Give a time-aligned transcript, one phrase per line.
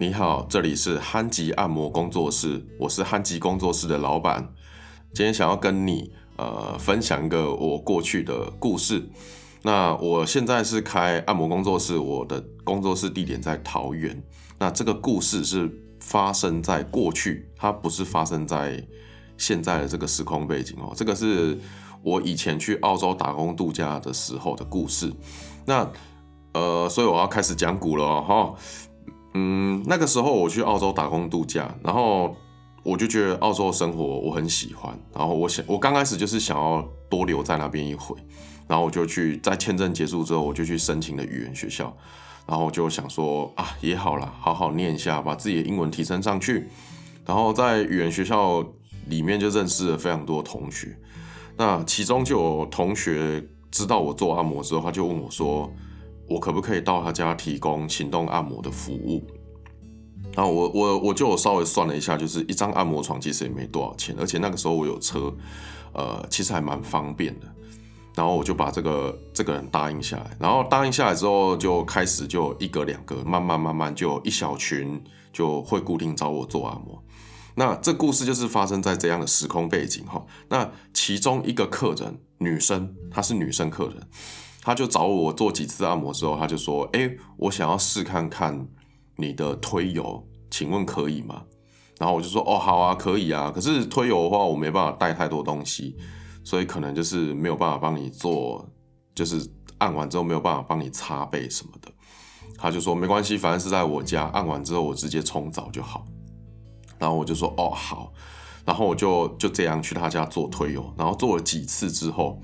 [0.00, 4.54] 你好，这里是憨吉按摩工作室，我是憨吉工作室的老板。
[5.12, 9.10] 今天想要跟你呃分享一个我过去的故事。
[9.60, 14.24] 那我现在是开按摩工作室，我的工作室地点在桃园。
[14.58, 15.70] 那这个故事是
[16.00, 18.82] 发生在过去，它不是发生在
[19.36, 20.94] 现在的这个时空背景哦。
[20.96, 21.58] 这个是
[22.02, 25.12] 我以前去澳洲打工度假的时候的故事。
[25.66, 25.86] 那
[26.54, 28.54] 呃，所以我要开始讲古了哈。
[29.34, 32.36] 嗯，那个时候我去澳洲打工度假，然后
[32.82, 38.16] 我就觉得澳洲生活我很喜欢，然后我想我刚开始就是想要多留在那边一回，
[38.66, 41.96] 然后我就去在签证结束之后，我就去申请了语言学校，
[42.44, 46.66] 然后就想说啊也好了，好好念一下，把自己的英文提升上去，
[47.24, 48.64] 然后在语言学校
[49.06, 50.98] 里面就认识了非常多同学，
[51.56, 55.72] 那其中就有同学知道我做按摩之后，他就问我说。
[56.30, 59.26] 我可不可以到他家提供行动按摩的服务？
[60.32, 65.34] 然后我我我就稍微算了一下，就是一张按摩床其实也没多少钱，而且那个时候我有车，
[65.92, 67.46] 呃，其实还蛮方便的。
[68.14, 77.02] 然后我就把这个这个人答应下来，然后答应下来之后，就开始就一个两个，慢慢慢慢就一小群就会固定找我做按摩。
[77.54, 80.24] 那这故事就是发生在这样的时空背景哈。
[80.48, 83.96] 那其中一个客人，女生，她是女生客人。
[84.62, 88.68] 他就找我做几次按摩之后，他就说：“哎，我想要试看看
[89.16, 91.44] 你的推油，请问可以吗？”
[91.98, 93.50] 然后我就说：“哦，好啊，可以啊。
[93.50, 95.96] 可是推油的话，我没办法带太多东西，
[96.44, 98.68] 所以可能就是没有办法帮你做，
[99.14, 101.90] 就是按完之后没有办法帮你擦背什么的。”
[102.58, 106.04] 他就说：“没关系，反正是在我家，按完之后我直接冲澡就好。”
[106.98, 108.12] 然后我就说：“哦，好。”
[108.66, 112.42] 然后我就就这样去他家做推油，然后做了几次之后，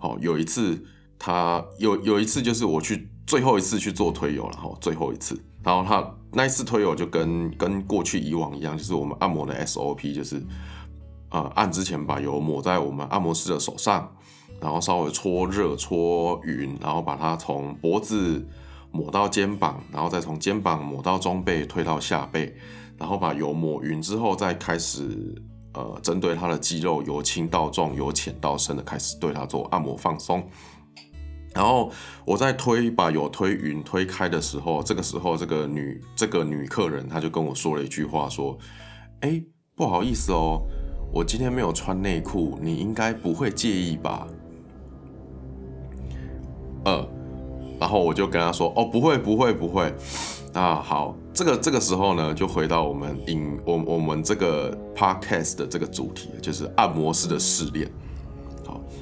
[0.00, 0.84] 好有一次。
[1.26, 10.44] 他有有一次就是我去最后一次去做推油然后，最后一次，然后他那一次推油就跟跟过去以往一样，就是我们按摩的 SOP 就是，
[11.30, 14.06] 呃，按之前把油抹在我们按摩师的手上，
[14.60, 18.46] 然后稍微搓热搓匀，然后把它从脖子
[18.92, 22.54] 抹到肩膀，然后再从肩膀抹到中背推到下背，
[22.98, 25.34] 然后把油抹匀之后，再开始
[25.72, 30.46] 呃针对他的肌肉由轻到重由浅到深的开始对他做按摩放松。
[31.54, 31.90] 然后
[32.24, 38.58] 我在推把有推匀推开的时候，这个时候这个女这个女客人她就跟我说了一句话，说
[39.22, 39.40] ：“哎，
[39.76, 40.60] 不好意思哦，
[41.12, 44.26] 我今天没有穿内裤，你应该不会介意吧？”
[46.84, 47.08] 呃，
[47.78, 49.94] 然后我就跟她说：“哦，不会，不会，不会。”
[50.54, 57.90] 啊，好，这个这个时候呢，就回到我们影我我们这个 podcast 的这个主题，就是按摩师的试炼。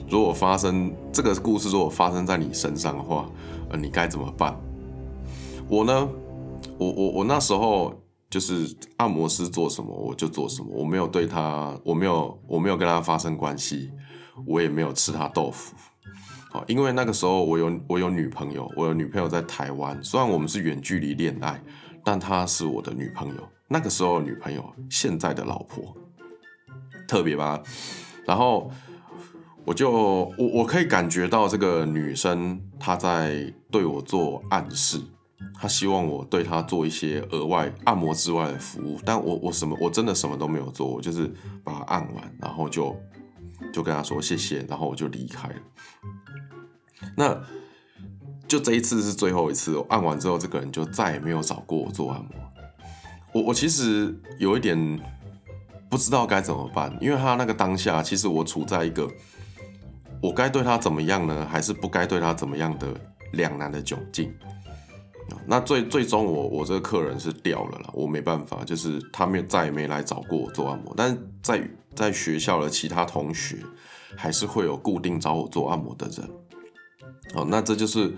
[0.09, 3.29] 如果发生这个故事，如果发生在你身上的话，
[3.71, 4.55] 呃，你该怎么办？
[5.69, 6.09] 我呢，
[6.77, 7.95] 我我我那时候
[8.29, 13.91] 就是按摩师做什么我就做什么，我没有对他，我没有我没有跟他发生关系，
[14.47, 15.75] 我也没有吃他豆腐。
[16.51, 21.63] 好，因为那个时候我有我有女朋友，我有女朋友在台湾，虽然我们是远距离恋爱，
[22.05, 23.49] 但她是我的女朋友。
[23.69, 25.97] 那个时候女朋友，现在的老婆，
[27.09, 27.63] 特别吧？
[28.27, 28.71] 然后。
[29.65, 35.01] 我就我我可以感觉到这个女生她在对我做暗示，
[35.55, 42.97] 她希望我对她做一些额外按摩之外的服务，但我我什么我真的什么都没有做，我就是把她按完，然后就
[43.73, 45.55] 就跟她说谢谢，然后我就离开了。
[47.17, 47.41] 那
[48.49, 52.31] 就这一次是最后一次，我按完之后，这个人就再也没有找过我做按摩。
[53.33, 55.01] 我我其实有一点
[55.89, 59.09] 不知道该怎么办，因为他那个当下，其实我处在一个。
[60.23, 61.45] 我该对他怎么样呢？
[61.51, 62.87] 还是不该对他怎么样的
[63.33, 64.33] 两难的窘境？
[65.47, 70.95] 那最最终我我这个客人是掉了啦，我没办法，就是他没再也没来找过我做按摩。
[70.97, 73.57] 但是在在学校的其他同学
[74.17, 76.31] 还是会有固定找我做按摩的人。
[77.35, 78.15] 好，那这就是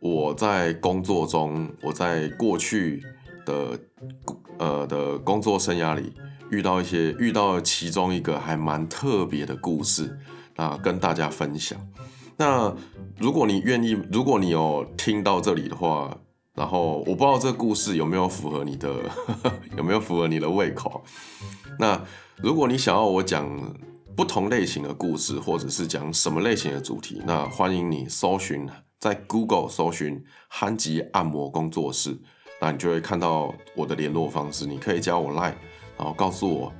[0.00, 3.02] 我在工作中，我在过去
[3.46, 3.78] 的
[4.58, 6.12] 呃的工作生涯里
[6.50, 10.18] 遇到一些遇到其中一个还蛮特别的故事。
[10.60, 11.80] 啊，跟大家分享。
[12.36, 12.74] 那
[13.16, 16.14] 如果你愿意，如果你有听到这里的话，
[16.54, 18.94] 然后我不知道这个故事有没有符合你的，
[19.78, 21.02] 有没有符合你的胃口。
[21.78, 21.98] 那
[22.36, 23.74] 如果你想要我讲
[24.14, 28.68] 不同类型的故事，或者是讲什么类型的主题，那欢迎你搜寻
[28.98, 32.18] 在 Google 搜寻憨吉按摩工作室，
[32.60, 35.54] 那你就会看到我的联络方式，你可以加我 Line，
[35.96, 36.70] 然后告诉我。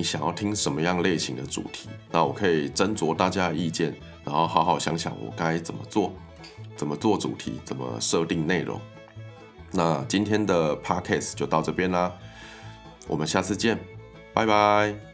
[0.00, 1.90] 你想要听什么样类型的主题？
[2.10, 3.94] 那我可以斟酌大家的意见，
[4.24, 6.14] 然后好好想想我该怎么做，
[6.74, 8.80] 怎么做主题，怎么设定内容。
[9.70, 12.10] 那今天的 podcast 就到这边啦，
[13.08, 13.78] 我们下次见，
[14.32, 15.09] 拜拜。